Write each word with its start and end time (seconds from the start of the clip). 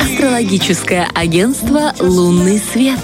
Астрологическое 0.00 1.08
агентство 1.14 1.94
«Лунный 2.00 2.58
свет». 2.58 2.98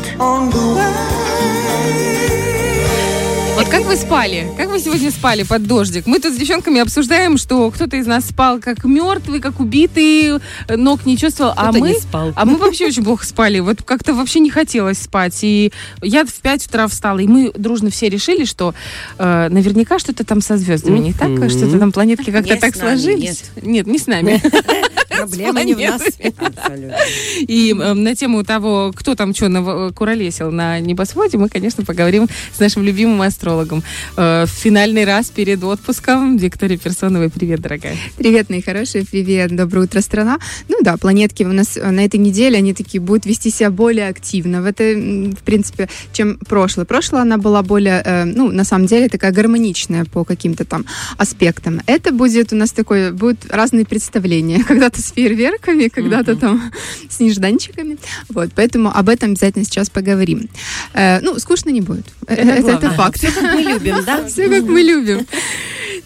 Вот 3.59 3.67
как 3.71 3.83
вы 3.87 3.97
спали? 3.97 4.47
Как 4.57 4.69
вы 4.69 4.79
сегодня 4.79 5.11
спали 5.11 5.43
под 5.43 5.67
дождик? 5.67 6.07
Мы 6.07 6.21
тут 6.21 6.33
с 6.33 6.37
девчонками 6.37 6.81
обсуждаем, 6.81 7.37
что 7.37 7.69
кто-то 7.73 7.97
из 7.97 8.07
нас 8.07 8.27
спал 8.27 8.61
как 8.61 8.85
мертвый, 8.85 9.41
как 9.41 9.59
убитый, 9.59 10.35
ног 10.69 11.05
не 11.05 11.19
чувствовал, 11.19 11.55
а 11.57 11.73
мы, 11.73 11.95
спал. 11.95 12.33
а 12.37 12.45
мы 12.45 12.57
вообще 12.57 12.87
очень 12.87 13.03
плохо 13.03 13.27
спали. 13.27 13.59
Вот 13.59 13.83
как-то 13.83 14.15
вообще 14.15 14.39
не 14.39 14.51
хотелось 14.51 14.99
спать. 14.99 15.37
И 15.43 15.73
я 16.03 16.25
в 16.25 16.33
5 16.33 16.67
утра 16.69 16.87
встала, 16.87 17.19
и 17.19 17.27
мы 17.27 17.51
дружно 17.53 17.91
все 17.91 18.09
решили, 18.09 18.45
что 18.45 18.75
э, 19.19 19.49
наверняка 19.51 19.99
что-то 19.99 20.25
там 20.25 20.41
со 20.41 20.57
звездами 20.57 21.01
не 21.01 21.13
так, 21.13 21.51
что-то 21.51 21.81
там 21.81 21.91
планетки 21.91 22.31
как-то 22.31 22.57
так 22.59 22.77
сложились. 22.77 23.43
Нет, 23.61 23.89
не 23.89 23.99
с 23.99 24.07
нами. 24.07 24.41
Проблема 25.19 25.65
не 25.65 25.75
в 25.75 25.79
нас. 25.79 26.03
И 27.41 27.75
э, 27.79 27.93
на 27.95 28.15
тему 28.15 28.45
того, 28.45 28.93
кто 28.95 29.15
там 29.15 29.35
что 29.35 29.93
куролесил 29.95 30.51
на 30.51 30.81
небосводе, 30.81 31.39
мы, 31.39 31.49
конечно, 31.49 31.85
поговорим 31.85 32.29
с 32.55 32.61
нашим 32.61 32.83
любимым 32.83 33.23
астрологом. 33.23 33.83
Э, 34.17 34.45
в 34.47 34.51
финальный 34.51 35.05
раз 35.05 35.31
перед 35.31 35.63
отпуском. 35.63 36.37
Виктория 36.37 36.77
Персоновой, 36.77 37.31
привет, 37.31 37.61
дорогая. 37.61 37.97
Привет, 38.17 38.51
мои 38.51 38.63
хорошие, 38.63 39.05
привет, 39.05 39.55
доброе 39.55 39.83
утро, 39.83 40.01
страна. 40.01 40.39
Ну 40.69 40.79
да, 40.83 40.97
планетки 40.97 41.45
у 41.45 41.53
нас 41.53 41.77
э, 41.77 41.91
на 41.91 42.05
этой 42.05 42.19
неделе, 42.19 42.59
они 42.59 42.75
такие 42.75 43.01
будут 43.01 43.27
вести 43.27 43.51
себя 43.51 43.71
более 43.71 44.09
активно. 44.09 44.63
В 44.63 44.67
это, 44.67 44.85
м, 44.85 45.33
в 45.33 45.43
принципе, 45.43 45.89
чем 46.13 46.39
прошлое. 46.39 46.85
Прошлое 46.85 47.23
она 47.23 47.39
была 47.39 47.63
более, 47.63 48.03
э, 48.05 48.25
ну, 48.25 48.51
на 48.51 48.65
самом 48.65 48.87
деле, 48.87 49.09
такая 49.09 49.33
гармоничная 49.33 50.05
по 50.05 50.25
каким-то 50.25 50.65
там 50.65 50.85
аспектам. 51.17 51.81
Это 51.87 52.13
будет 52.13 52.53
у 52.53 52.57
нас 52.57 52.73
такое, 52.73 53.13
будут 53.13 53.47
разные 53.51 53.85
представления. 53.85 54.63
Когда-то 54.69 55.01
с 55.09 55.13
фейерверками, 55.13 55.89
когда-то 55.89 56.37
там 56.37 56.71
с 57.11 57.21
нежданчиками. 57.21 57.99
Вот, 58.29 58.51
поэтому 58.55 58.91
об 58.95 59.09
этом 59.09 59.31
обязательно 59.31 59.65
сейчас 59.65 59.91
поговорим. 59.91 60.49
Э, 60.95 61.21
ну, 61.21 61.39
скучно 61.39 61.71
не 61.71 61.81
будет. 61.81 62.07
Э, 62.27 62.35
Это, 62.35 62.51
это, 62.51 62.63
главное. 62.63 62.91
факт. 62.91 63.19
Все 63.19 63.31
как 63.31 63.55
мы 63.55 63.63
любим, 63.63 63.97
да? 64.05 64.25
Все 64.29 64.49
как 64.49 64.65
мы 64.65 64.81
любим. 64.83 65.27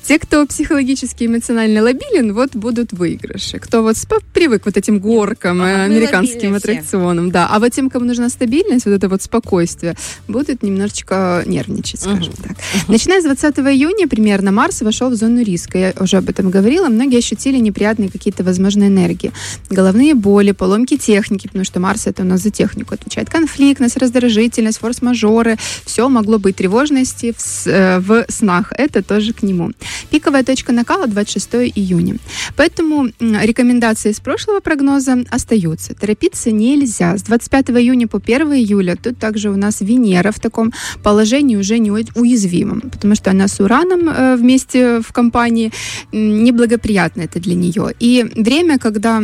Те, 0.04 0.18
кто 0.18 0.44
психологически 0.46 1.26
эмоционально 1.26 1.80
лобилен, 1.82 2.32
вот 2.34 2.56
будут 2.56 2.92
выигрыши. 2.92 3.58
Кто 3.60 3.82
вот 3.82 3.96
привык 4.32 4.62
вот 4.64 4.76
этим 4.76 4.98
горкам, 4.98 5.62
э, 5.62 5.64
Ага, 5.64 5.76
мы 5.78 5.84
американским 5.84 6.52
лобильные 6.52 6.58
все. 6.60 6.70
аттракционам, 6.72 7.30
да. 7.30 7.46
А 7.48 7.60
вот 7.60 7.72
тем, 7.72 7.88
кому 7.88 8.06
нужна 8.06 8.28
стабильность, 8.28 8.84
вот 8.84 8.92
это 8.92 9.08
вот 9.08 9.22
спокойствие, 9.22 9.94
будут 10.26 10.62
немножечко 10.64 11.44
нервничать, 11.46 12.00
скажем 12.00 12.32
так. 12.34 12.56
Начиная 12.88 13.20
с 13.20 13.24
20 13.24 13.58
июня 13.58 14.08
примерно 14.08 14.50
Марс 14.50 14.82
вошел 14.82 15.08
в 15.10 15.14
зону 15.14 15.42
риска. 15.42 15.78
Я 15.78 15.92
уже 16.00 16.16
об 16.16 16.28
этом 16.28 16.50
говорила. 16.50 16.88
Многие 16.88 17.18
ощутили 17.18 17.58
неприятные 17.58 18.10
какие-то, 18.10 18.42
возможно, 18.42 18.88
энергии. 18.92 19.32
Головные 19.70 20.14
боли, 20.14 20.52
поломки 20.52 20.96
техники, 20.96 21.46
потому 21.46 21.64
что 21.64 21.80
Марс 21.80 22.06
это 22.06 22.22
у 22.22 22.26
нас 22.26 22.42
за 22.42 22.50
технику 22.50 22.94
отвечает. 22.94 23.30
Конфликтность, 23.30 23.96
раздражительность, 23.96 24.78
форс-мажоры. 24.78 25.56
Все 25.84 26.08
могло 26.08 26.38
быть 26.38 26.56
тревожности 26.56 27.34
в, 27.36 27.66
э, 27.66 27.98
в 27.98 28.24
снах. 28.28 28.72
Это 28.76 29.02
тоже 29.02 29.32
к 29.32 29.42
нему. 29.42 29.70
Пиковая 30.12 30.44
точка 30.44 30.72
накала 30.72 31.06
26 31.06 31.54
июня. 31.74 32.16
Поэтому 32.54 33.08
рекомендации 33.18 34.10
из 34.10 34.20
прошлого 34.20 34.60
прогноза 34.60 35.24
остаются. 35.30 35.94
Торопиться 35.94 36.50
нельзя. 36.50 37.16
С 37.16 37.22
25 37.22 37.70
июня 37.70 38.06
по 38.06 38.18
1 38.18 38.52
июля 38.52 38.94
тут 39.02 39.18
также 39.18 39.48
у 39.50 39.56
нас 39.56 39.80
Венера 39.80 40.30
в 40.30 40.38
таком 40.38 40.72
положении 41.02 41.56
уже 41.56 41.78
не 41.78 41.90
у- 41.90 42.04
уязвимом, 42.14 42.82
потому 42.82 43.14
что 43.14 43.30
она 43.30 43.48
с 43.48 43.58
Ураном 43.58 44.08
э, 44.10 44.36
вместе 44.36 45.00
в 45.00 45.12
компании 45.12 45.72
неблагоприятно 46.12 47.22
это 47.22 47.40
для 47.40 47.54
нее. 47.54 47.94
И 47.98 48.24
время, 48.36 48.78
когда 48.78 49.22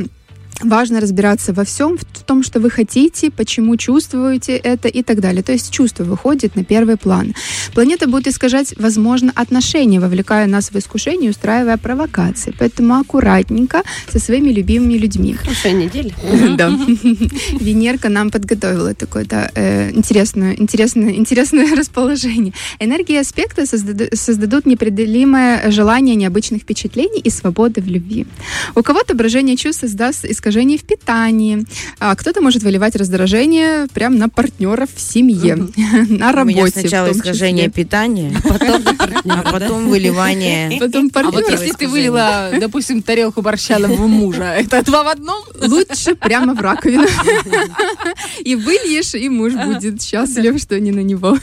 важно 0.62 1.00
разбираться 1.00 1.52
во 1.52 1.64
всем, 1.64 1.96
в 1.98 2.22
том, 2.24 2.42
что 2.42 2.60
вы 2.60 2.70
хотите, 2.70 3.30
почему 3.30 3.76
чувствуете 3.76 4.56
это 4.56 4.88
и 4.88 5.02
так 5.02 5.20
далее. 5.20 5.42
То 5.42 5.52
есть 5.52 5.70
чувство 5.70 6.04
выходит 6.04 6.56
на 6.56 6.64
первый 6.64 6.96
план. 6.96 7.34
Планета 7.74 8.08
будет 8.08 8.26
искажать, 8.26 8.74
возможно, 8.78 9.32
отношения, 9.34 10.00
вовлекая 10.00 10.46
нас 10.46 10.70
в 10.70 10.76
искушение, 10.76 11.30
устраивая 11.30 11.76
провокации. 11.76 12.54
Поэтому 12.58 12.94
аккуратненько 12.94 13.82
со 14.08 14.18
своими 14.18 14.50
любимыми 14.50 14.94
людьми. 14.94 15.34
Хорошая 15.34 15.72
неделя. 15.72 16.12
Да. 16.56 16.68
Венерка 17.60 18.08
нам 18.08 18.30
подготовила 18.30 18.94
такое, 18.94 19.24
да, 19.24 19.50
э, 19.54 19.90
интересное, 19.90 20.54
интересное, 20.54 21.12
интересное 21.12 21.76
расположение. 21.76 22.52
Энергии 22.80 23.16
аспекта 23.16 23.62
создаду- 23.62 24.14
создадут 24.14 24.66
непреодолимое 24.66 25.70
желание 25.70 26.16
необычных 26.16 26.62
впечатлений 26.62 27.20
и 27.20 27.30
свободы 27.30 27.80
в 27.80 27.86
любви. 27.86 28.26
У 28.74 28.82
кого-то 28.82 29.14
брожение 29.14 29.56
чувств 29.56 29.82
создаст 29.82 30.24
искажение 30.24 30.47
в 30.50 30.84
питании, 30.84 31.64
а 31.98 32.14
кто-то 32.14 32.40
может 32.40 32.62
выливать 32.62 32.96
раздражение 32.96 33.86
прямо 33.92 34.16
на 34.16 34.28
партнеров 34.28 34.90
в 34.94 35.00
семье, 35.00 35.56
на 36.08 36.30
У 36.30 36.32
работе. 36.32 36.56
меня 36.56 36.66
в 36.66 36.70
сначала 36.70 37.12
искажение 37.12 37.68
питания, 37.68 38.32
а 39.28 39.52
потом 39.52 39.88
выливание. 39.88 40.78
Потом 40.80 41.10
А 41.14 41.30
вот 41.30 41.50
если 41.50 41.72
ты 41.72 41.88
вылила, 41.88 42.50
допустим, 42.60 43.02
тарелку 43.02 43.42
борща 43.42 43.78
на 43.78 43.88
мужа, 43.88 44.44
это 44.44 44.82
два 44.84 45.04
в 45.04 45.08
одном? 45.08 45.42
Лучше 45.60 46.14
прямо 46.14 46.54
в 46.54 46.60
раковину. 46.60 47.06
И 48.40 48.54
выльешь, 48.54 49.14
и 49.14 49.28
муж 49.28 49.54
будет 49.54 50.02
счастлив, 50.02 50.58
что 50.60 50.78
не 50.80 50.92
на 50.92 51.00
него. 51.00 51.36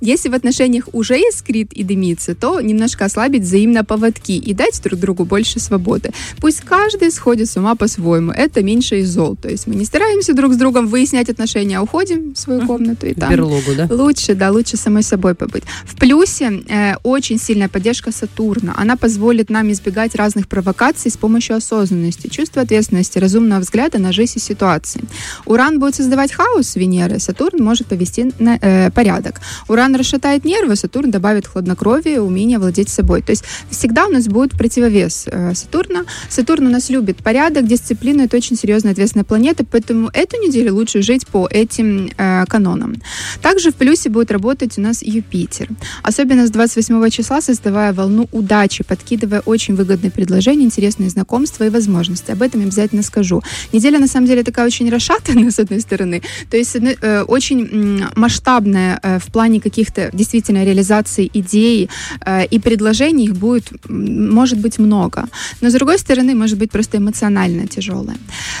Если 0.00 0.28
в 0.28 0.34
отношениях 0.34 0.88
уже 0.92 1.18
искрит 1.18 1.72
и 1.72 1.82
дымится, 1.82 2.34
то 2.34 2.60
немножко 2.60 3.04
ослабить 3.04 3.42
взаимно 3.42 3.84
поводки 3.84 4.32
и 4.32 4.54
дать 4.54 4.80
друг 4.82 5.00
другу 5.00 5.24
больше 5.24 5.60
свободы. 5.60 6.12
Пусть 6.38 6.60
каждый 6.60 7.10
сходит 7.10 7.50
с 7.50 7.56
ума 7.56 7.74
по-своему. 7.74 8.13
Это 8.14 8.62
меньше 8.62 9.00
из 9.00 9.10
зол. 9.10 9.36
То 9.36 9.48
есть 9.48 9.66
мы 9.66 9.74
не 9.74 9.84
стараемся 9.84 10.34
друг 10.34 10.54
с 10.54 10.56
другом 10.56 10.86
выяснять 10.86 11.28
отношения, 11.28 11.78
а 11.78 11.82
уходим 11.82 12.34
в 12.34 12.38
свою 12.38 12.66
комнату 12.66 13.06
и 13.06 13.14
там 13.14 13.30
берлогу, 13.30 13.74
да? 13.76 13.88
Лучше, 13.90 14.34
да, 14.34 14.50
лучше 14.50 14.76
самой 14.76 15.02
собой 15.02 15.34
побыть. 15.34 15.64
В 15.84 15.96
плюсе 15.96 16.62
э, 16.68 16.94
очень 17.02 17.38
сильная 17.38 17.68
поддержка 17.68 18.12
Сатурна. 18.12 18.74
Она 18.76 18.96
позволит 18.96 19.50
нам 19.50 19.70
избегать 19.72 20.14
разных 20.14 20.48
провокаций 20.48 21.10
с 21.10 21.16
помощью 21.16 21.56
осознанности, 21.56 22.28
чувства 22.28 22.62
ответственности, 22.62 23.18
разумного 23.18 23.60
взгляда 23.60 23.98
на 23.98 24.12
жизнь 24.12 24.34
и 24.36 24.40
ситуации. 24.40 25.02
Уран 25.46 25.78
будет 25.78 25.94
создавать 25.94 26.32
хаос 26.32 26.76
Венеры, 26.76 27.18
Сатурн 27.18 27.62
может 27.62 27.86
повести 27.86 28.32
на, 28.38 28.58
э, 28.60 28.90
порядок. 28.90 29.40
Уран 29.68 29.94
расшатает 29.96 30.44
нервы, 30.44 30.76
Сатурн 30.76 31.10
добавит 31.10 31.46
хладнокровие, 31.46 32.20
умение 32.20 32.58
владеть 32.58 32.88
собой. 32.88 33.22
То 33.22 33.30
есть 33.30 33.44
всегда 33.70 34.06
у 34.06 34.10
нас 34.10 34.26
будет 34.26 34.52
противовес 34.52 35.26
э, 35.26 35.54
Сатурна. 35.54 36.04
Сатурн 36.28 36.66
у 36.66 36.70
нас 36.70 36.90
любит 36.90 37.16
порядок, 37.16 37.66
дисциплину, 37.66 38.03
это 38.12 38.36
очень 38.36 38.56
серьезная 38.56 38.92
ответственная 38.92 39.24
планета, 39.24 39.64
поэтому 39.64 40.10
эту 40.12 40.36
неделю 40.36 40.74
лучше 40.74 41.02
жить 41.02 41.26
по 41.26 41.48
этим 41.50 42.10
э, 42.16 42.44
канонам. 42.46 42.96
Также 43.42 43.70
в 43.70 43.74
плюсе 43.74 44.08
будет 44.08 44.30
работать 44.30 44.78
у 44.78 44.80
нас 44.80 45.02
Юпитер. 45.02 45.68
Особенно 46.02 46.46
с 46.46 46.50
28 46.50 47.10
числа, 47.10 47.40
создавая 47.40 47.92
волну 47.92 48.28
удачи, 48.32 48.84
подкидывая 48.84 49.40
очень 49.40 49.74
выгодные 49.74 50.10
предложения, 50.10 50.64
интересные 50.64 51.10
знакомства 51.10 51.64
и 51.64 51.70
возможности. 51.70 52.30
Об 52.30 52.42
этом 52.42 52.60
я 52.60 52.66
обязательно 52.66 53.02
скажу. 53.02 53.42
Неделя, 53.72 53.98
на 53.98 54.08
самом 54.08 54.26
деле, 54.26 54.42
такая 54.42 54.66
очень 54.66 54.90
расшатанная, 54.90 55.50
с 55.54 55.58
одной 55.58 55.80
стороны. 55.80 56.22
То 56.50 56.56
есть, 56.56 56.76
э, 56.76 57.22
очень 57.22 57.60
м, 57.62 58.10
масштабная 58.16 59.00
э, 59.02 59.18
в 59.18 59.32
плане 59.32 59.60
каких-то 59.60 60.10
действительно 60.12 60.64
реализации 60.64 61.30
идей 61.32 61.88
э, 62.24 62.46
и 62.46 62.58
предложений 62.58 63.24
их 63.24 63.36
будет, 63.36 63.72
может 63.88 64.58
быть, 64.58 64.78
много. 64.78 65.28
Но, 65.60 65.70
с 65.70 65.72
другой 65.72 65.98
стороны, 65.98 66.34
может 66.34 66.58
быть 66.58 66.70
просто 66.70 66.98
эмоционально 66.98 67.66
тяжелая. 67.94 68.18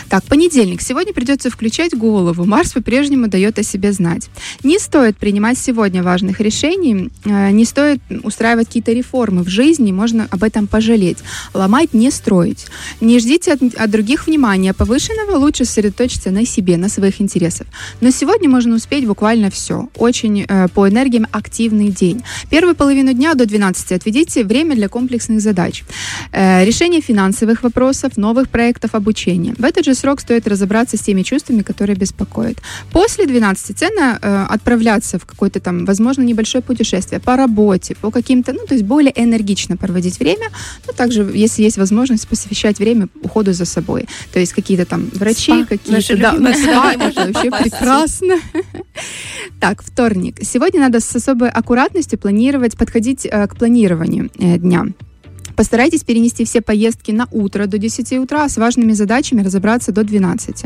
Так, 0.08 0.24
понедельник. 0.24 0.82
Сегодня 0.82 1.12
придется 1.12 1.50
включать 1.50 1.96
голову. 1.96 2.44
Марс 2.44 2.72
по-прежнему 2.72 3.28
дает 3.28 3.58
о 3.58 3.62
себе 3.62 3.92
знать. 3.92 4.28
Не 4.62 4.78
стоит 4.78 5.16
принимать 5.16 5.58
сегодня 5.58 6.02
важных 6.02 6.40
решений, 6.40 7.10
э, 7.24 7.50
не 7.50 7.64
стоит 7.64 8.00
устраивать 8.22 8.66
какие-то 8.66 8.92
реформы 8.92 9.42
в 9.42 9.48
жизни, 9.48 9.92
можно 9.92 10.26
об 10.30 10.42
этом 10.42 10.66
пожалеть. 10.66 11.18
Ломать, 11.54 11.94
не 11.94 12.10
строить. 12.10 12.66
Не 13.00 13.18
ждите 13.18 13.52
от, 13.52 13.62
от 13.62 13.90
других 13.90 14.26
внимания 14.26 14.72
повышенного, 14.72 15.36
лучше 15.38 15.64
сосредоточиться 15.64 16.30
на 16.30 16.46
себе, 16.46 16.76
на 16.76 16.88
своих 16.88 17.20
интересах. 17.20 17.66
Но 18.00 18.10
сегодня 18.10 18.48
можно 18.48 18.76
успеть 18.76 19.06
буквально 19.06 19.50
все. 19.50 19.88
Очень 19.96 20.44
э, 20.48 20.68
по 20.68 20.88
энергиям 20.88 21.26
активный 21.32 21.88
день. 21.88 22.22
Первую 22.50 22.74
половину 22.74 23.12
дня 23.12 23.34
до 23.34 23.46
12 23.46 23.92
отведите 23.92 24.44
время 24.44 24.74
для 24.74 24.88
комплексных 24.88 25.40
задач. 25.40 25.84
Э, 26.32 26.64
решение 26.64 27.00
финансовых 27.00 27.62
вопросов, 27.62 28.16
новых 28.16 28.48
проектов 28.48 28.94
обучения. 28.94 29.23
В 29.58 29.64
этот 29.64 29.84
же 29.84 29.94
срок 29.94 30.20
стоит 30.20 30.48
разобраться 30.48 30.96
с 30.96 31.00
теми 31.00 31.22
чувствами, 31.22 31.62
которые 31.62 31.96
беспокоят. 31.96 32.58
После 32.92 33.26
12 33.26 33.78
ценно 33.78 34.18
э, 34.20 34.46
отправляться 34.48 35.18
в 35.18 35.24
какое-то 35.26 35.60
там, 35.60 35.84
возможно, 35.84 36.22
небольшое 36.22 36.62
путешествие 36.62 37.20
по 37.20 37.36
работе, 37.36 37.94
по 38.00 38.10
каким-то, 38.10 38.52
ну, 38.52 38.66
то 38.66 38.74
есть 38.74 38.84
более 38.84 39.12
энергично 39.14 39.76
проводить 39.76 40.18
время, 40.18 40.48
но 40.86 40.92
также, 40.92 41.30
если 41.34 41.62
есть 41.62 41.78
возможность, 41.78 42.28
посвящать 42.28 42.78
время 42.78 43.08
уходу 43.22 43.52
за 43.52 43.64
собой. 43.64 44.06
То 44.32 44.40
есть 44.40 44.52
какие-то 44.52 44.84
там 44.84 45.08
врачи, 45.12 45.64
какие-то... 45.64 46.16
Да, 46.16 46.32
спа, 46.34 46.54
спа. 46.54 46.92
это 46.92 47.32
вообще 47.32 47.50
прекрасно. 47.50 48.34
Так, 49.60 49.82
вторник. 49.82 50.38
Сегодня 50.42 50.80
надо 50.80 51.00
с 51.00 51.16
особой 51.16 51.50
аккуратностью 51.50 52.18
планировать, 52.18 52.76
подходить 52.76 53.26
э, 53.26 53.46
к 53.46 53.56
планированию 53.56 54.30
э, 54.38 54.58
дня. 54.58 54.86
Постарайтесь 55.56 56.04
перенести 56.04 56.44
все 56.44 56.60
поездки 56.60 57.12
на 57.12 57.28
утро 57.30 57.66
до 57.66 57.78
10 57.78 58.12
утра, 58.18 58.44
а 58.44 58.48
с 58.48 58.56
важными 58.56 58.92
задачами 58.92 59.42
разобраться 59.42 59.92
до 59.92 60.04
12. 60.04 60.64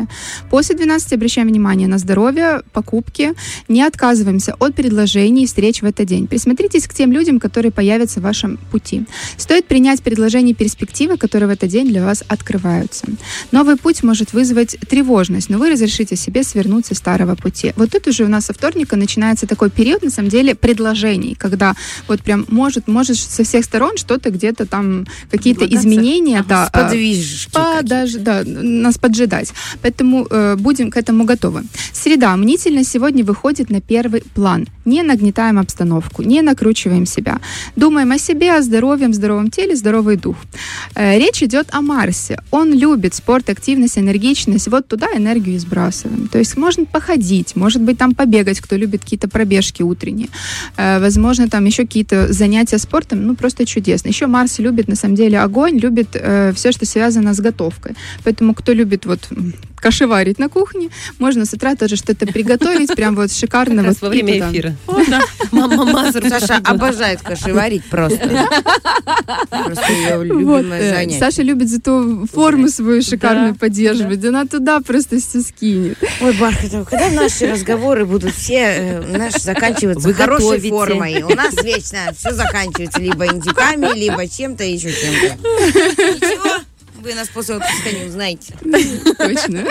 После 0.50 0.76
12 0.76 1.12
обращаем 1.12 1.48
внимание 1.48 1.88
на 1.88 1.98
здоровье, 1.98 2.62
покупки. 2.72 3.34
Не 3.68 3.82
отказываемся 3.82 4.54
от 4.58 4.74
предложений 4.74 5.44
и 5.44 5.46
встреч 5.46 5.82
в 5.82 5.84
этот 5.84 6.06
день. 6.06 6.26
Присмотритесь 6.26 6.86
к 6.86 6.94
тем 6.94 7.12
людям, 7.12 7.40
которые 7.40 7.72
появятся 7.72 8.20
в 8.20 8.22
вашем 8.22 8.58
пути. 8.70 9.04
Стоит 9.36 9.66
принять 9.66 10.02
предложения 10.02 10.52
и 10.52 10.54
перспективы, 10.54 11.16
которые 11.16 11.48
в 11.48 11.52
этот 11.52 11.68
день 11.68 11.88
для 11.88 12.04
вас 12.04 12.24
открываются. 12.28 13.06
Новый 13.52 13.76
путь 13.76 14.02
может 14.02 14.32
вызвать 14.32 14.76
тревожность, 14.88 15.50
но 15.50 15.58
вы 15.58 15.70
разрешите 15.70 16.16
себе 16.16 16.42
свернуть 16.42 16.86
со 16.86 16.94
старого 16.94 17.34
пути. 17.34 17.72
Вот 17.76 17.90
тут 17.90 18.06
уже 18.06 18.24
у 18.24 18.28
нас 18.28 18.46
со 18.46 18.54
вторника 18.54 18.96
начинается 18.96 19.46
такой 19.46 19.70
период, 19.70 20.02
на 20.02 20.10
самом 20.10 20.30
деле, 20.30 20.54
предложений, 20.54 21.36
когда 21.38 21.74
вот 22.06 22.22
прям 22.22 22.46
может, 22.48 22.88
может 22.88 23.18
со 23.18 23.44
всех 23.44 23.64
сторон 23.64 23.96
что-то 23.96 24.30
где-то 24.30 24.66
там, 24.66 24.77
какие-то 25.30 25.64
изменения, 25.64 26.44
да, 26.48 26.68
а, 26.72 26.84
Подвижки. 26.84 27.50
подож- 27.52 28.18
да, 28.18 28.42
нас 28.44 28.98
поджидать. 28.98 29.52
Поэтому 29.82 30.26
э, 30.30 30.56
будем 30.56 30.90
к 30.90 30.96
этому 30.96 31.24
готовы. 31.24 31.62
Среда. 31.92 32.36
Мнительность 32.36 32.90
сегодня 32.90 33.24
выходит 33.24 33.70
на 33.70 33.80
первый 33.80 34.22
план. 34.34 34.66
Не 34.88 35.02
нагнетаем 35.02 35.58
обстановку, 35.58 36.22
не 36.22 36.40
накручиваем 36.40 37.04
себя. 37.04 37.40
Думаем 37.76 38.10
о 38.12 38.18
себе, 38.18 38.54
о 38.54 38.62
здоровье, 38.62 39.12
здоровом 39.12 39.50
теле, 39.50 39.76
здоровый 39.76 40.16
дух. 40.16 40.36
Э, 40.94 41.18
речь 41.18 41.42
идет 41.42 41.66
о 41.72 41.82
Марсе. 41.82 42.40
Он 42.50 42.72
любит 42.72 43.14
спорт, 43.14 43.50
активность, 43.50 43.98
энергичность. 43.98 44.68
Вот 44.68 44.88
туда 44.88 45.08
энергию 45.14 45.56
и 45.56 45.58
сбрасываем. 45.58 46.28
То 46.28 46.38
есть 46.38 46.56
можно 46.56 46.86
походить, 46.86 47.54
может 47.54 47.82
быть, 47.82 47.98
там 47.98 48.14
побегать, 48.14 48.60
кто 48.60 48.76
любит 48.76 49.02
какие-то 49.02 49.28
пробежки 49.28 49.82
утренние. 49.82 50.28
Э, 50.78 51.00
возможно, 51.00 51.50
там 51.50 51.66
еще 51.66 51.82
какие-то 51.82 52.32
занятия 52.32 52.78
спортом. 52.78 53.26
Ну, 53.26 53.36
просто 53.36 53.66
чудесно. 53.66 54.08
Еще 54.08 54.26
Марс 54.26 54.58
любит, 54.58 54.88
на 54.88 54.96
самом 54.96 55.16
деле, 55.16 55.38
огонь, 55.40 55.78
любит 55.78 56.08
э, 56.14 56.52
все, 56.54 56.72
что 56.72 56.86
связано 56.86 57.34
с 57.34 57.40
готовкой. 57.40 57.94
Поэтому, 58.24 58.54
кто 58.54 58.72
любит 58.72 59.04
вот 59.04 59.28
кашеварить 59.80 60.38
на 60.38 60.48
кухне, 60.48 60.90
можно 61.18 61.44
с 61.44 61.52
утра 61.52 61.74
тоже 61.74 61.96
что-то 61.96 62.26
приготовить, 62.26 62.94
прям 62.94 63.14
вот 63.16 63.32
шикарно. 63.32 63.82
Вот 63.82 64.00
во 64.00 64.08
время 64.08 64.34
туда. 64.34 64.50
эфира. 64.50 64.76
Мама 65.52 65.84
Мазур. 65.84 66.22
Саша 66.28 66.56
обожает 66.64 67.20
кашеварить 67.22 67.84
просто. 67.84 68.18
Просто 69.64 69.92
ее 69.92 70.24
любимое 70.24 70.80
э, 70.80 70.94
занятие. 70.94 71.18
Саша 71.18 71.42
любит 71.42 71.68
зато 71.68 72.26
форму 72.32 72.68
свою 72.68 73.02
шикарную 73.02 73.52
Да, 73.52 73.58
поддерживать. 73.58 74.24
Она 74.24 74.44
туда 74.44 74.80
просто 74.80 75.18
все 75.20 75.40
скинет. 75.40 75.98
Ой, 76.20 76.32
Бархатова, 76.34 76.84
когда 76.84 77.10
наши 77.10 77.50
разговоры 77.50 78.04
будут 78.04 78.34
все 78.34 78.58
э, 78.58 79.16
наши 79.16 79.40
заканчиваться 79.40 80.06
Вы 80.06 80.14
хорошей 80.14 80.44
готовите. 80.44 80.68
формой? 80.70 81.22
У 81.22 81.34
нас 81.34 81.54
вечно 81.62 81.98
все 82.16 82.32
заканчивается 82.32 83.00
либо 83.00 83.26
индюками, 83.26 83.96
либо 83.98 84.26
чем-то 84.26 84.64
еще 84.64 84.90
чем-то. 84.92 85.36
Ничего, 85.36 86.57
вы 87.00 87.14
нас 87.14 87.28
после 87.28 87.56
отпуска 87.56 87.92
не 87.92 88.06
узнаете. 88.06 88.54
Точно. 89.18 89.64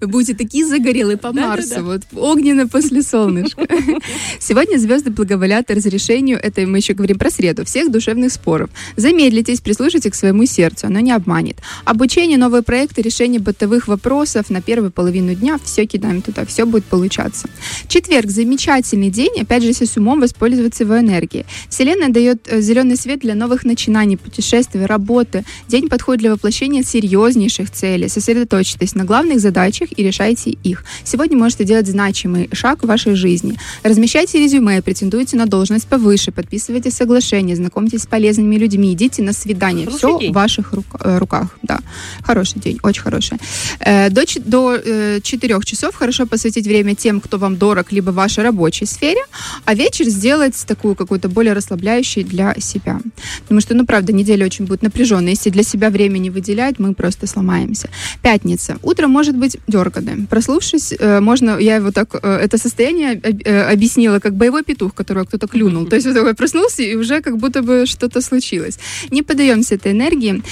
Вы 0.00 0.06
будете 0.06 0.34
такие 0.34 0.66
загорелые 0.66 1.16
по 1.16 1.32
Марсу, 1.32 1.82
вот 1.82 2.02
огненно 2.14 2.68
после 2.68 3.02
солнышка. 3.02 3.66
Сегодня 4.38 4.78
звезды 4.78 5.10
благоволят 5.10 5.70
разрешению, 5.70 6.38
это 6.42 6.62
мы 6.62 6.78
еще 6.78 6.94
говорим 6.94 7.18
про 7.18 7.30
среду, 7.30 7.64
всех 7.64 7.90
душевных 7.90 8.32
споров. 8.32 8.70
Замедлитесь, 8.96 9.60
прислушайте 9.60 10.10
к 10.10 10.14
своему 10.14 10.46
сердцу, 10.46 10.86
оно 10.86 11.00
не 11.00 11.12
обманет. 11.12 11.56
Обучение, 11.84 12.38
новые 12.38 12.62
проекты, 12.62 13.02
решение 13.02 13.40
бытовых 13.40 13.88
вопросов 13.88 14.50
на 14.50 14.60
первую 14.60 14.90
половину 14.90 15.34
дня, 15.34 15.58
все 15.62 15.86
кидаем 15.86 16.22
туда, 16.22 16.44
все 16.44 16.66
будет 16.66 16.84
получаться. 16.84 17.48
Четверг, 17.88 18.30
замечательный 18.30 19.10
день, 19.10 19.40
опять 19.40 19.62
же, 19.62 19.68
если 19.68 19.86
с 19.86 19.96
умом 19.96 20.20
воспользоваться 20.20 20.84
его 20.84 20.98
энергией. 20.98 21.46
Вселенная 21.68 22.10
дает 22.10 22.46
э, 22.48 22.60
зеленый 22.60 22.96
свет 22.96 23.20
для 23.20 23.34
новых 23.34 23.64
начинаний, 23.64 24.16
путешествий, 24.16 24.84
работы. 24.86 25.44
День 25.68 25.88
подходит 25.88 26.20
для 26.20 26.30
воплощения 26.42 26.82
серьезнейших 26.82 27.70
целей. 27.70 28.08
Сосредоточьтесь 28.08 28.94
на 28.96 29.04
главных 29.04 29.38
задачах 29.40 29.88
и 29.96 30.02
решайте 30.02 30.50
их. 30.50 30.84
Сегодня 31.04 31.36
можете 31.38 31.64
делать 31.64 31.86
значимый 31.86 32.48
шаг 32.52 32.82
в 32.82 32.86
вашей 32.86 33.14
жизни. 33.14 33.56
Размещайте 33.84 34.38
резюме, 34.40 34.82
претендуйте 34.82 35.36
на 35.36 35.46
должность 35.46 35.86
повыше, 35.86 36.32
подписывайте 36.32 36.90
соглашения, 36.90 37.54
знакомьтесь 37.56 38.02
с 38.02 38.06
полезными 38.06 38.56
людьми, 38.56 38.92
идите 38.92 39.22
на 39.22 39.32
свидание. 39.32 39.86
Хороший 39.86 39.98
Все 39.98 40.18
день. 40.18 40.32
в 40.32 40.34
ваших 40.34 40.72
рук- 40.72 40.96
э, 41.04 41.18
руках. 41.18 41.56
Да, 41.62 41.78
хороший 42.24 42.58
день, 42.60 42.78
очень 42.82 43.02
хороший. 43.02 43.38
Э, 43.80 44.10
До, 44.10 44.22
до 44.44 44.78
4 45.22 45.60
часов 45.64 45.94
хорошо 45.94 46.26
посвятить 46.26 46.66
время 46.66 46.94
тем, 46.96 47.20
кто 47.20 47.38
вам 47.38 47.56
дорог, 47.56 47.92
либо 47.92 48.10
в 48.10 48.14
вашей 48.14 48.42
рабочей 48.42 48.86
сфере, 48.86 49.20
а 49.64 49.74
вечер 49.74 50.06
сделать 50.06 50.64
такую 50.66 50.96
какую-то 50.96 51.28
более 51.28 51.52
расслабляющей 51.54 52.24
для 52.24 52.54
себя. 52.58 53.00
Потому 53.42 53.60
что, 53.60 53.74
ну, 53.74 53.86
правда, 53.86 54.12
неделя 54.12 54.44
очень 54.46 54.64
будет 54.66 54.82
напряженная. 54.82 55.30
Если 55.34 55.50
для 55.50 55.62
себя 55.62 55.90
время 55.90 56.18
не 56.18 56.30
выделять, 56.32 56.78
мы 56.78 56.94
просто 56.94 57.26
сломаемся. 57.26 57.88
Пятница. 58.22 58.78
Утро 58.82 59.06
может 59.06 59.36
быть 59.36 59.58
дерганым. 59.68 60.26
Прослушавшись, 60.26 60.94
э, 60.98 61.20
можно, 61.20 61.58
я 61.58 61.76
его 61.76 61.90
так, 61.90 62.14
э, 62.22 62.38
это 62.44 62.58
состояние 62.58 63.20
э, 63.22 63.72
объяснила, 63.72 64.18
как 64.18 64.34
боевой 64.34 64.64
петух, 64.64 64.94
которого 64.94 65.24
кто-то 65.24 65.46
клюнул. 65.46 65.86
То 65.90 65.96
есть 65.96 66.06
вот 66.06 66.14
такой 66.14 66.34
проснулся, 66.34 66.82
и 66.82 66.96
уже 66.96 67.20
как 67.20 67.36
будто 67.38 67.62
бы 67.62 67.84
что-то 67.86 68.20
случилось. 68.20 68.78
Не 69.10 69.22
поддаемся 69.22 69.74
этой 69.74 69.92
энергии. 69.92 70.42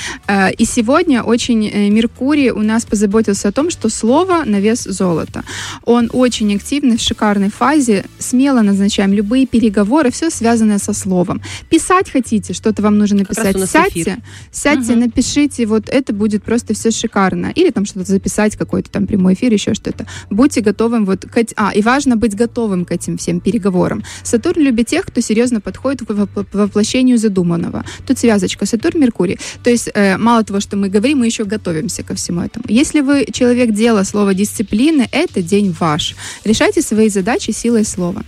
И 0.58 0.64
сегодня 0.64 1.22
очень 1.22 1.90
Меркурий 1.90 2.50
у 2.50 2.62
нас 2.62 2.84
позаботился 2.84 3.48
о 3.48 3.52
том, 3.52 3.70
что 3.70 3.88
слово 3.88 4.44
на 4.44 4.60
вес 4.60 4.84
золота. 4.84 5.44
Он 5.84 6.10
очень 6.12 6.54
активный, 6.54 6.96
в 6.96 7.00
шикарной 7.00 7.50
фазе. 7.50 8.04
Смело 8.18 8.62
назначаем 8.62 9.12
любые 9.12 9.46
переговоры, 9.46 10.10
все 10.10 10.30
связанное 10.30 10.78
со 10.78 10.92
словом. 10.92 11.40
Писать 11.68 12.10
хотите, 12.10 12.52
что-то 12.52 12.82
вам 12.82 12.98
нужно 12.98 13.18
написать, 13.18 13.56
сядьте, 13.68 14.02
эфир. 14.02 14.16
сядьте, 14.52 14.92
Мгм. 14.92 15.00
напишите, 15.00 15.66
вот 15.70 15.88
это 15.88 16.12
будет 16.12 16.42
просто 16.42 16.74
все 16.74 16.90
шикарно. 16.90 17.52
Или 17.54 17.70
там 17.70 17.86
что-то 17.86 18.10
записать, 18.10 18.56
какой-то 18.56 18.90
там 18.90 19.06
прямой 19.06 19.34
эфир, 19.34 19.52
еще 19.52 19.74
что-то. 19.74 20.06
Будьте 20.28 20.60
готовым 20.60 21.06
вот 21.06 21.24
к 21.24 21.44
А, 21.56 21.72
и 21.74 21.80
важно 21.80 22.16
быть 22.16 22.34
готовым 22.34 22.84
к 22.84 22.92
этим 22.92 23.16
всем 23.16 23.40
переговорам. 23.40 24.02
Сатурн 24.22 24.60
любит 24.60 24.88
тех, 24.88 25.06
кто 25.06 25.20
серьезно 25.20 25.60
подходит 25.60 26.00
к 26.00 26.10
воп- 26.10 26.46
воплощению 26.52 27.18
задуманного. 27.18 27.84
Тут 28.06 28.18
связочка 28.18 28.66
Сатурн-Меркурий. 28.66 29.38
То 29.62 29.70
есть 29.70 29.90
э, 29.94 30.18
мало 30.18 30.44
того, 30.44 30.60
что 30.60 30.76
мы 30.76 30.88
говорим, 30.88 31.18
мы 31.18 31.26
еще 31.26 31.44
готовимся 31.44 32.02
ко 32.02 32.14
всему 32.14 32.42
этому. 32.42 32.64
Если 32.68 33.00
вы 33.00 33.26
человек 33.32 33.72
дела, 33.72 34.04
слова 34.04 34.34
дисциплины, 34.34 35.08
это 35.12 35.42
день 35.42 35.74
ваш. 35.80 36.16
Решайте 36.44 36.82
свои 36.82 37.08
задачи 37.08 37.52
силой 37.52 37.84
слова. 37.84 38.22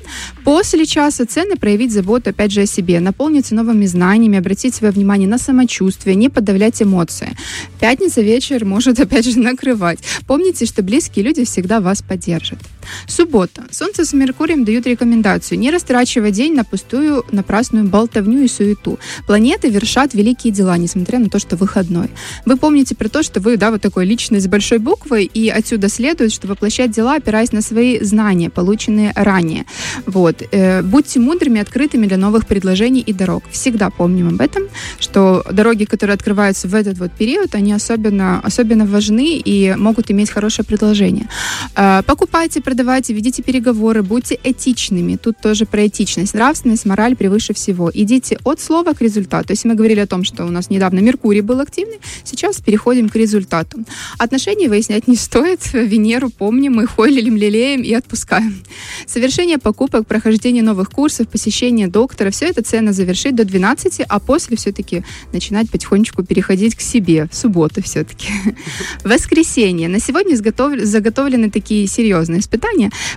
После 0.44 0.86
часа 0.86 1.26
цены 1.26 1.56
проявить 1.56 1.92
заботу, 1.92 2.30
опять 2.30 2.52
же, 2.52 2.62
о 2.62 2.66
себе, 2.66 3.00
наполниться 3.00 3.54
новыми 3.54 3.86
знаниями, 3.86 4.38
обратить 4.38 4.74
свое 4.74 4.92
внимание 4.92 5.28
на 5.28 5.38
самочувствие, 5.38 6.16
не 6.16 6.28
подавлять 6.28 6.82
эмоции. 6.82 7.31
Пятница 7.80 8.20
вечер 8.22 8.64
может, 8.64 9.00
опять 9.00 9.24
же, 9.24 9.38
накрывать. 9.38 9.98
Помните, 10.26 10.66
что 10.66 10.82
близкие 10.82 11.24
люди 11.24 11.44
всегда 11.44 11.80
вас 11.80 12.02
поддержат. 12.02 12.58
Суббота. 13.06 13.64
Солнце 13.70 14.04
с 14.04 14.12
Меркурием 14.12 14.64
дают 14.64 14.86
рекомендацию 14.86 15.58
не 15.58 15.70
растрачивать 15.70 16.34
день 16.34 16.54
на 16.54 16.64
пустую, 16.64 17.24
напрасную 17.30 17.84
болтовню 17.86 18.42
и 18.42 18.48
суету. 18.48 18.98
Планеты 19.26 19.68
вершат 19.68 20.14
великие 20.14 20.52
дела, 20.52 20.76
несмотря 20.76 21.18
на 21.18 21.28
то, 21.28 21.38
что 21.38 21.56
выходной. 21.56 22.10
Вы 22.46 22.56
помните 22.56 22.94
про 22.94 23.08
то, 23.08 23.22
что 23.22 23.40
вы, 23.40 23.56
да, 23.56 23.70
вот 23.70 23.80
такой 23.80 24.04
личность 24.06 24.46
с 24.46 24.48
большой 24.48 24.78
буквой, 24.78 25.24
и 25.24 25.48
отсюда 25.48 25.88
следует, 25.88 26.32
что 26.32 26.48
воплощать 26.48 26.90
дела, 26.90 27.16
опираясь 27.16 27.52
на 27.52 27.62
свои 27.62 28.00
знания, 28.00 28.50
полученные 28.50 29.12
ранее. 29.14 29.64
Вот. 30.06 30.42
Э, 30.52 30.82
будьте 30.82 31.20
мудрыми, 31.20 31.60
открытыми 31.60 32.06
для 32.06 32.16
новых 32.16 32.46
предложений 32.46 33.04
и 33.06 33.12
дорог. 33.12 33.42
Всегда 33.50 33.90
помним 33.90 34.28
об 34.28 34.40
этом, 34.40 34.64
что 34.98 35.44
дороги, 35.50 35.84
которые 35.84 36.14
открываются 36.14 36.68
в 36.68 36.74
этот 36.74 36.98
вот 36.98 37.12
период, 37.12 37.54
они 37.54 37.72
особенно, 37.72 38.40
особенно 38.40 38.86
важны 38.86 39.36
и 39.38 39.74
могут 39.76 40.10
иметь 40.10 40.30
хорошее 40.30 40.66
предложение. 40.66 41.28
Э, 41.76 42.02
Покупайте, 42.06 42.60
продавайте, 42.60 42.81
ведите 43.12 43.42
переговоры, 43.42 44.02
будьте 44.02 44.38
этичными. 44.42 45.16
Тут 45.16 45.36
тоже 45.40 45.66
про 45.66 45.86
этичность. 45.86 46.34
Нравственность, 46.34 46.84
мораль 46.84 47.16
превыше 47.16 47.54
всего. 47.54 47.90
Идите 47.92 48.38
от 48.44 48.60
слова 48.60 48.92
к 48.92 49.00
результату. 49.00 49.48
То 49.48 49.52
есть 49.52 49.64
мы 49.64 49.74
говорили 49.74 50.00
о 50.00 50.06
том, 50.06 50.24
что 50.24 50.44
у 50.44 50.50
нас 50.50 50.70
недавно 50.70 51.00
Меркурий 51.00 51.40
был 51.40 51.60
активный, 51.60 52.00
сейчас 52.24 52.60
переходим 52.60 53.08
к 53.08 53.16
результату. 53.16 53.84
Отношения 54.18 54.68
выяснять 54.68 55.08
не 55.08 55.16
стоит. 55.16 55.60
Венеру 55.72 56.30
помним, 56.30 56.74
мы 56.74 56.86
хойлим, 56.86 57.36
лелеем 57.36 57.82
и 57.82 57.92
отпускаем. 57.92 58.62
Совершение 59.06 59.58
покупок, 59.58 60.06
прохождение 60.06 60.62
новых 60.62 60.90
курсов, 60.90 61.28
посещение 61.28 61.88
доктора, 61.88 62.30
все 62.30 62.46
это 62.46 62.62
ценно 62.62 62.92
завершить 62.92 63.34
до 63.34 63.44
12, 63.44 64.00
а 64.08 64.20
после 64.20 64.56
все-таки 64.56 65.04
начинать 65.32 65.70
потихонечку 65.70 66.24
переходить 66.24 66.74
к 66.74 66.80
себе. 66.80 67.28
В 67.30 67.34
субботу 67.34 67.82
все-таки. 67.82 68.28
Воскресенье. 69.04 69.88
На 69.88 70.00
сегодня 70.00 70.36
заготовлены 70.36 71.50
такие 71.50 71.86
серьезные 71.86 72.40
испытания. 72.40 72.61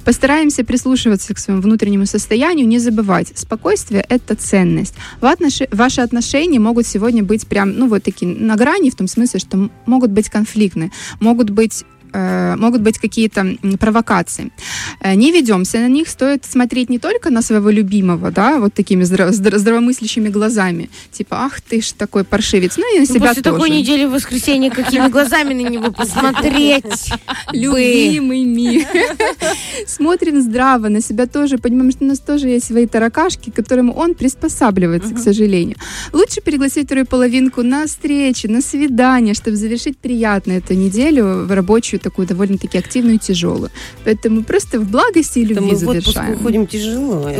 Постараемся 0.04 0.64
прислушиваться 0.64 1.34
к 1.34 1.40
своему 1.40 1.62
внутреннему 1.62 2.06
состоянию, 2.06 2.68
не 2.68 2.80
забывать. 2.80 3.32
Спокойствие– 3.36 4.06
это 4.10 4.36
ценность. 4.36 4.94
Ваши 5.22 6.02
отношения 6.02 6.60
могут 6.60 6.86
сегодня 6.86 7.24
быть 7.24 7.48
прям, 7.48 7.72
ну, 7.78 7.88
вот 7.88 8.04
такие 8.04 8.32
на 8.36 8.56
грани, 8.56 8.90
в 8.90 8.96
том 8.96 9.08
смысле, 9.08 9.40
что 9.40 9.70
могут 9.86 10.12
быть 10.12 10.30
конфликтны, 10.30 10.92
могут 11.20 11.50
быть 11.50 11.86
э, 12.16 12.56
могут 12.58 12.82
быть 12.82 12.98
какие-то 12.98 13.46
провокации. 13.80 14.52
Э, 15.02 15.16
не 15.16 15.32
ведемся 15.32 15.78
на 15.80 15.88
них, 15.90 16.08
стоит 16.10 16.46
смотреть 16.46 16.90
не 16.90 17.00
только 17.00 17.30
на 17.30 17.42
своего 17.42 17.70
любимого, 17.72 18.32
да, 18.32 18.58
вот 18.60 18.74
такими 18.74 19.04
здраво- 19.04 19.32
здра- 19.32 19.58
здравомыслящими 19.58 20.30
глазами, 20.30 20.90
типа, 21.12 21.36
ах 21.46 21.62
ты 21.62 21.82
ж 21.82 21.92
такой 21.98 22.24
паршивец, 22.24 22.78
ну 22.78 22.96
и 22.96 23.00
на 23.00 23.06
себя 23.06 23.28
После 23.28 23.42
тоже. 23.44 23.56
такой 23.56 23.70
недели 23.70 24.06
в 24.06 24.12
воскресенье 24.12 24.72
какими 24.72 25.10
глазами 25.10 25.54
на 25.54 25.70
него 25.70 25.92
посмотреть? 25.92 26.84
бы? 26.84 27.60
любимыми. 28.10 28.86
Смотрим 29.88 30.42
здраво 30.42 30.90
на 30.90 31.02
себя 31.02 31.26
тоже, 31.28 31.58
понимаем, 31.58 31.92
что 31.92 32.06
у 32.06 32.08
нас 32.08 32.20
тоже 32.20 32.48
есть 32.50 32.68
свои 32.68 32.86
таракашки, 32.88 33.50
к 33.52 33.56
которым 33.56 33.96
он 33.96 34.14
приспосабливается, 34.16 35.14
к 35.16 35.20
сожалению. 35.20 35.76
Лучше 36.14 36.42
пригласить 36.42 36.86
вторую 36.86 37.06
половинку 37.06 37.64
на 37.64 37.86
встречи, 37.88 38.48
на 38.48 38.62
свидание, 38.62 39.34
чтобы 39.34 39.58
завершить 39.58 39.98
приятно 39.98 40.54
эту 40.54 40.74
неделю 40.74 41.46
в 41.46 41.52
рабочую, 41.52 42.00
такую 42.06 42.28
довольно-таки 42.28 42.78
активную 42.78 43.16
и 43.16 43.18
тяжелую. 43.18 43.72
Поэтому 44.04 44.44
просто 44.44 44.80
в 44.80 44.90
благости 44.90 45.40
и 45.40 45.44
Это 45.46 45.54
любви 45.56 45.72
мы 45.72 45.76
завершаем. 45.76 46.36
уходим 46.36 46.68
тяжело. 46.68 47.22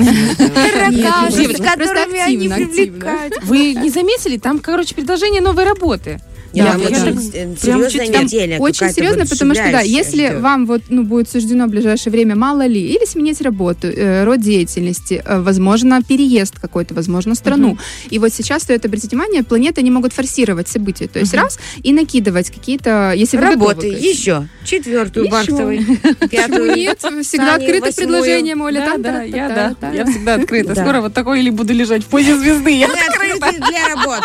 Просто 1.26 1.64
которыми 1.64 2.20
они 2.20 2.48
активно, 2.48 2.56
привлекают. 2.56 3.34
Вы 3.44 3.74
не 3.76 3.90
заметили? 3.90 4.38
Там, 4.38 4.60
короче, 4.60 4.96
предложение 4.96 5.42
новой 5.42 5.66
работы. 5.66 6.20
Я 6.56 6.76
я 6.76 6.90
так 6.90 7.16
э, 7.34 7.56
прям 7.62 7.90
чуть- 7.90 8.10
неделя. 8.10 8.60
Очень 8.60 8.90
серьезно, 8.90 9.26
потому 9.26 9.54
что 9.54 9.72
да, 9.72 9.82
если 9.82 10.38
вам 10.40 10.66
вот 10.66 10.84
ну 10.90 11.04
будет 11.04 11.30
суждено 11.30 11.66
в 11.66 11.70
ближайшее 11.70 12.12
время 12.12 12.36
мало 12.36 12.66
ли 12.66 12.80
или 12.80 13.06
сменить 13.06 13.42
работу, 13.42 13.88
э, 13.88 14.24
род 14.24 14.40
деятельности, 14.40 15.22
э, 15.26 15.42
возможно 15.42 16.02
переезд 16.02 16.60
какой-то, 16.60 16.94
возможно 16.94 17.36
страну. 17.36 17.78
И 18.10 18.20
вот 18.20 18.34
сейчас 18.34 18.64
стоит 18.64 18.86
обратить 18.86 19.12
внимание, 19.12 19.44
планеты 19.44 19.82
не 19.82 19.92
могут 19.92 20.14
форсировать 20.14 20.68
события, 20.68 21.08
то 21.08 21.20
есть 21.20 21.34
раз 21.34 21.60
и 21.84 21.94
накидывать 21.94 22.50
какие-то, 22.50 23.14
если 23.16 23.38
вы 23.38 23.44
Работы 23.44 23.76
готовы, 23.76 23.94
конечно. 23.94 24.10
еще. 24.10 24.48
Четвертую. 24.66 25.30
Почему 25.30 26.28
Пятую. 26.30 26.76
нет? 26.76 27.00
Всегда 27.00 27.56
открыто 27.56 27.92
предложение, 27.94 28.56
Оля. 28.56 28.86
Да, 28.86 28.98
да, 28.98 29.22
я, 29.24 29.50
да. 29.50 29.56
та-та. 29.56 29.92
Я 29.92 30.06
всегда 30.06 30.36
открыта. 30.36 30.76
Скоро 30.76 31.02
вот 31.02 31.14
такой 31.14 31.42
или 31.42 31.50
буду 31.50 31.74
лежать 31.74 32.04
в 32.04 32.08
позе 32.08 32.38
звезды. 32.38 32.72
Я 32.72 32.88
Мы 32.88 33.25
открыты 33.36 33.66
для 33.70 33.88
работ. 33.90 34.22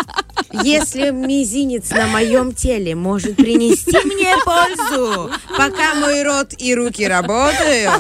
Если 0.65 1.11
мизинец 1.11 1.91
на 1.91 2.07
моем 2.09 2.53
теле 2.53 2.95
может 2.95 3.37
принести 3.37 3.97
мне 4.05 4.35
пользу, 4.45 5.31
пока 5.57 5.95
мой 5.95 6.23
рот 6.23 6.55
и 6.59 6.75
руки 6.75 7.07
работают, 7.07 7.93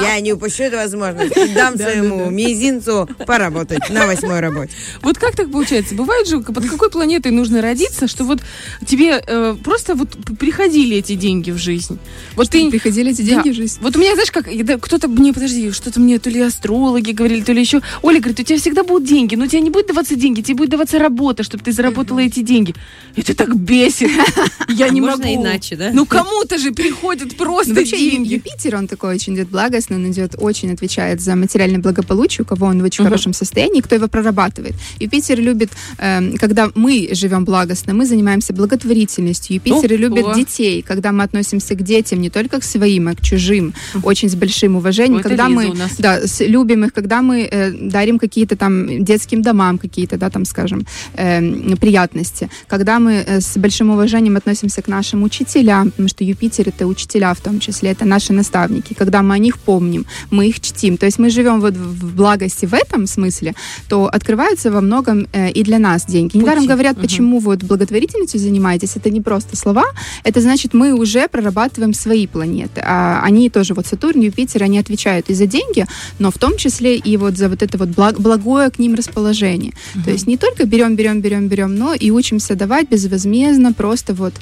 я 0.00 0.20
не 0.20 0.32
упущу 0.32 0.64
эту 0.64 0.76
возможность 0.76 1.34
дам 1.54 1.76
своему 1.76 2.30
мизинцу 2.30 3.08
поработать 3.26 3.88
на 3.90 4.06
восьмой 4.06 4.40
работе. 4.40 4.70
Вот 5.02 5.18
как 5.18 5.34
так 5.34 5.50
получается? 5.50 5.94
Бывает 5.94 6.28
же, 6.28 6.40
под 6.40 6.68
какой 6.68 6.90
планетой 6.90 7.32
нужно 7.32 7.60
родиться, 7.62 8.06
что 8.06 8.24
вот 8.24 8.40
тебе 8.86 9.22
э, 9.26 9.56
просто 9.62 9.94
вот 9.94 10.10
приходили 10.38 10.96
эти 10.98 11.14
деньги 11.14 11.50
в 11.50 11.58
жизнь? 11.58 11.98
Вот 12.36 12.50
ты... 12.50 12.70
Приходили 12.70 13.10
эти 13.12 13.22
Да. 13.22 13.34
деньги 13.34 13.50
в 13.50 13.54
жизнь. 13.54 13.78
Вот 13.80 13.96
у 13.96 13.98
меня, 13.98 14.14
знаешь, 14.14 14.30
как 14.30 14.46
да, 14.64 14.78
кто-то 14.78 15.08
мне, 15.08 15.32
подожди, 15.32 15.70
что-то 15.72 15.98
мне 15.98 16.18
то 16.18 16.30
ли 16.30 16.40
астрологи 16.40 17.10
говорили, 17.10 17.42
то 17.42 17.52
ли 17.52 17.60
еще. 17.60 17.80
Оля 18.02 18.20
говорит, 18.20 18.40
у 18.40 18.42
тебя 18.42 18.58
всегда 18.58 18.84
будут 18.84 19.08
деньги, 19.08 19.34
но 19.34 19.44
у 19.44 19.48
тебя 19.48 19.60
не 19.60 19.70
будет 19.70 19.88
даваться 19.88 20.14
деньги, 20.14 20.39
тебе 20.42 20.56
будет 20.56 20.70
даваться 20.70 20.98
работа, 20.98 21.42
чтобы 21.42 21.64
ты 21.64 21.72
заработала 21.72 22.20
эти 22.20 22.40
деньги. 22.40 22.74
Это 23.16 23.34
так 23.34 23.56
бесит. 23.56 24.10
Я 24.68 24.88
не 24.88 25.00
Можно 25.00 25.26
могу. 25.26 25.42
иначе, 25.42 25.76
да? 25.76 25.90
Ну 25.92 26.06
кому-то 26.06 26.58
же 26.58 26.72
приходят 26.72 27.36
просто 27.36 27.84
деньги. 27.84 28.34
Юпитер, 28.34 28.76
он 28.76 28.86
такой 28.86 29.14
очень 29.14 29.34
идет 29.34 29.48
благостный, 29.48 29.96
он 29.96 30.10
идет 30.10 30.34
очень 30.38 30.72
отвечает 30.72 31.20
за 31.20 31.36
материальное 31.36 31.80
благополучие, 31.80 32.44
у 32.44 32.46
кого 32.46 32.66
он 32.66 32.80
в 32.80 32.84
очень 32.84 33.04
хорошем 33.04 33.32
состоянии, 33.32 33.80
кто 33.80 33.94
его 33.94 34.08
прорабатывает. 34.08 34.74
Юпитер 34.98 35.40
любит, 35.40 35.70
эм, 35.98 36.36
когда 36.36 36.70
мы 36.74 37.10
живем 37.12 37.44
благостно, 37.44 37.94
мы 37.94 38.06
занимаемся 38.06 38.52
благотворительностью. 38.52 39.56
Юпитер 39.56 39.98
любит 39.98 40.34
детей, 40.34 40.82
когда 40.82 41.12
мы 41.12 41.24
относимся 41.24 41.74
к 41.74 41.82
детям 41.82 42.20
не 42.20 42.30
только 42.30 42.60
к 42.60 42.64
своим, 42.64 43.08
а 43.08 43.14
к 43.14 43.20
чужим, 43.20 43.74
очень 44.02 44.28
с 44.28 44.34
большим 44.34 44.76
уважением, 44.76 45.22
когда 45.22 45.48
мы 45.48 45.74
да, 45.98 46.20
любим 46.40 46.84
их, 46.84 46.92
когда 46.92 47.22
мы 47.22 47.48
э, 47.50 47.70
дарим 47.72 48.18
какие-то 48.18 48.56
там 48.56 49.04
детским 49.04 49.42
домам 49.42 49.78
какие-то, 49.78 50.16
да, 50.16 50.29
там, 50.30 50.44
скажем, 50.44 50.86
эм, 51.14 51.76
приятности, 51.76 52.48
когда 52.68 52.98
мы 52.98 53.12
э, 53.26 53.40
с 53.40 53.56
большим 53.56 53.90
уважением 53.90 54.36
относимся 54.36 54.82
к 54.82 54.88
нашим 54.88 55.22
учителям, 55.22 55.90
потому 55.90 56.08
что 56.08 56.24
Юпитер 56.24 56.68
это 56.68 56.86
учителя 56.86 57.34
в 57.34 57.40
том 57.40 57.60
числе, 57.60 57.90
это 57.90 58.04
наши 58.04 58.32
наставники, 58.32 58.94
когда 58.94 59.22
мы 59.22 59.34
о 59.34 59.38
них 59.38 59.58
помним, 59.58 60.06
мы 60.30 60.48
их 60.48 60.60
чтим, 60.60 60.96
то 60.96 61.06
есть 61.06 61.18
мы 61.18 61.30
живем 61.30 61.60
вот 61.60 61.74
в 61.74 62.14
благости 62.14 62.66
в 62.66 62.74
этом 62.74 63.06
смысле, 63.06 63.54
то 63.88 64.06
открываются 64.06 64.70
во 64.70 64.80
многом 64.80 65.26
э, 65.32 65.50
и 65.50 65.62
для 65.62 65.78
нас 65.78 66.04
деньги. 66.06 66.36
Недаром 66.36 66.66
говорят, 66.66 66.96
Мгм. 66.96 67.02
почему 67.02 67.38
вот 67.38 67.62
благотворительностью 67.62 68.40
занимаетесь, 68.40 68.96
это 68.96 69.10
не 69.10 69.20
просто 69.20 69.56
слова, 69.56 69.84
это 70.24 70.40
значит, 70.40 70.74
мы 70.74 70.92
уже 70.92 71.28
прорабатываем 71.28 71.94
свои 71.94 72.26
планеты, 72.26 72.82
а 72.84 73.20
они 73.24 73.50
тоже, 73.50 73.74
вот 73.74 73.86
Сатурн, 73.86 74.20
Юпитер, 74.20 74.62
они 74.62 74.78
отвечают 74.78 75.30
и 75.30 75.34
за 75.34 75.46
деньги, 75.46 75.86
но 76.18 76.30
в 76.30 76.38
том 76.38 76.56
числе 76.56 76.96
и 76.96 77.16
вот 77.16 77.36
за 77.36 77.48
вот 77.48 77.62
это 77.62 77.78
вот 77.78 77.88
благ- 77.88 78.20
благое 78.20 78.70
к 78.70 78.78
ним 78.78 78.94
расположение. 78.94 79.72
То 80.04 80.10
есть 80.10 80.19
не 80.26 80.36
только 80.36 80.64
берем, 80.64 80.96
берем, 80.96 81.20
берем, 81.20 81.48
берем, 81.48 81.74
но 81.74 81.94
и 81.94 82.10
учимся 82.10 82.54
давать 82.54 82.88
безвозмездно, 82.88 83.72
просто 83.72 84.14
вот, 84.14 84.34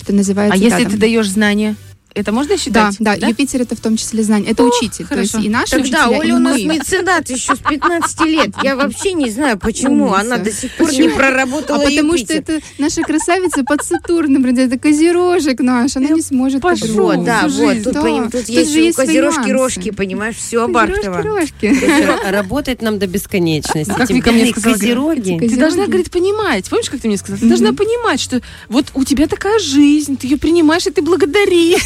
что 0.00 0.12
называется. 0.12 0.56
А 0.56 0.58
да, 0.58 0.64
если 0.64 0.84
там- 0.84 0.92
ты 0.92 0.98
даешь 0.98 1.28
знания, 1.28 1.76
это 2.14 2.32
можно 2.32 2.54
да, 2.56 2.58
считать? 2.58 2.96
да, 2.98 3.14
Юпитер 3.14 3.62
это 3.62 3.74
в 3.76 3.80
том 3.80 3.96
числе 3.96 4.22
знание, 4.22 4.52
это 4.52 4.62
О, 4.62 4.66
учитель. 4.68 5.06
То 5.06 5.18
есть 5.18 5.32
хорошо. 5.32 5.46
и 5.46 5.50
наши 5.50 5.70
Тогда 5.72 6.08
учителя, 6.08 6.18
Оля 6.18 6.28
и 6.28 6.32
у 6.32 6.38
нас 6.38 6.58
меценат 6.60 7.30
еще 7.30 7.54
с 7.56 7.58
15 7.58 8.20
лет. 8.26 8.50
Я 8.62 8.76
вообще 8.76 9.12
не 9.12 9.30
знаю, 9.30 9.58
почему 9.58 10.06
Умница. 10.06 10.20
она 10.20 10.36
до 10.38 10.52
сих 10.52 10.72
пор 10.76 10.90
не 10.90 10.98
Почему? 11.02 11.16
проработала 11.16 11.78
А 11.78 11.82
потому 11.82 12.14
Юпитер. 12.14 12.42
что 12.42 12.52
это 12.52 12.60
наша 12.78 13.02
красавица 13.02 13.64
под 13.64 13.84
Сатурном, 13.84 14.44
это 14.44 14.78
козерожек 14.78 15.60
наш, 15.60 15.96
она 15.96 16.08
не 16.10 16.22
сможет. 16.22 16.62
Вот, 16.62 17.24
да, 17.24 17.46
вот, 17.48 17.82
тут, 17.82 17.92
Да. 17.94 18.00
поним- 18.02 18.30
тут 18.30 18.42
Тут 18.46 18.48
есть 18.48 18.72
же 18.72 18.80
есть 18.80 18.96
козерожки 18.96 19.38
нюансы. 19.48 19.52
рожки, 19.52 19.90
понимаешь, 19.90 20.36
все. 20.36 20.66
Козерог- 20.68 22.30
Работать 22.30 22.82
нам 22.82 22.98
до 22.98 23.06
бесконечности. 23.06 23.90
А 23.90 23.94
как 23.94 24.10
Вика 24.10 24.32
мне 24.32 24.46
сказала, 24.50 24.74
козероги. 24.74 25.38
Ты 25.38 25.56
должна, 25.56 25.86
говорит, 25.86 26.10
понимать. 26.10 26.68
Помнишь, 26.68 26.90
как 26.90 27.00
ты 27.00 27.08
мне 27.08 27.16
сказала? 27.16 27.40
Ты 27.40 27.48
должна 27.48 27.72
понимать, 27.72 28.20
что 28.20 28.40
вот 28.68 28.86
у 28.94 29.04
тебя 29.04 29.26
такая 29.26 29.58
жизнь, 29.58 30.16
ты 30.16 30.26
ее 30.26 30.36
принимаешь, 30.38 30.86
и 30.86 30.90
ты 30.90 31.02
благодаришь. 31.02 31.82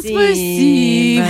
Спасибо. 0.00 1.24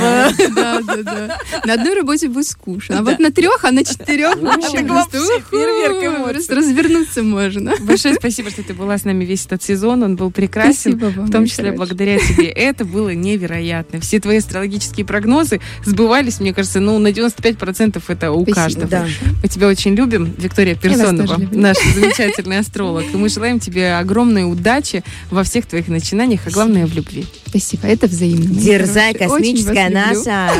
Да, 0.55 0.81
да, 0.81 1.03
да. 1.03 1.39
На 1.65 1.75
одной 1.75 1.95
работе 1.95 2.29
будет 2.29 2.47
скучно, 2.47 2.99
а 2.99 3.03
вот 3.03 3.19
на 3.19 3.31
трех, 3.31 3.65
а 3.65 3.71
на 3.71 3.85
четырех 3.85 4.37
вообще 4.37 4.85
просто 4.85 5.21
вообще 5.21 6.07
эмоций. 6.07 6.35
просто 6.35 6.55
развернуться 6.55 7.23
можно. 7.23 7.75
Большое 7.81 8.15
спасибо, 8.15 8.51
что 8.51 8.63
ты 8.63 8.75
была 8.75 8.99
с 8.99 9.05
нами 9.05 9.25
весь 9.25 9.47
этот 9.47 9.63
сезон. 9.63 10.03
Он 10.03 10.17
был 10.17 10.31
прекрасен. 10.31 10.99
Спасибо 10.99 11.07
вам, 11.17 11.27
В 11.27 11.31
том 11.31 11.47
числе 11.47 11.73
благодаря 11.73 12.19
тебе. 12.19 12.49
Это 12.49 12.85
было 12.85 13.11
невероятно. 13.11 14.01
Все 14.01 14.21
твои 14.21 14.39
астрологические 14.39 15.07
прогнозы 15.07 15.61
сбывались, 15.85 16.41
мне 16.41 16.55
кажется, 16.55 16.81
ну, 16.81 16.99
на 16.99 17.09
95% 17.09 18.03
это 18.09 18.33
у 18.33 18.43
Спасибо. 18.43 18.55
каждого. 18.55 18.89
Да. 18.89 19.07
Мы 19.43 19.49
тебя 19.49 19.69
очень 19.69 19.95
любим, 19.95 20.35
Виктория 20.39 20.75
Персонова, 20.75 21.41
наш 21.53 21.77
замечательный 21.95 22.59
астролог. 22.59 23.05
И 23.13 23.17
мы 23.17 23.29
желаем 23.29 23.61
тебе 23.61 23.95
огромной 23.95 24.51
удачи 24.51 25.05
во 25.31 25.45
всех 25.45 25.67
твоих 25.67 25.89
начинаниях, 25.89 26.41
а 26.47 26.51
главное 26.51 26.87
в 26.87 26.95
любви. 26.95 27.27
Спасибо, 27.55 27.87
это 27.87 28.09
взаимно. 28.09 28.47
Дерзай, 28.47 29.15
космическая. 29.15 29.89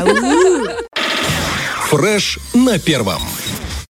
У-у. 0.05 0.65
Фреш 1.89 2.39
на 2.53 2.79
первом. 2.79 3.21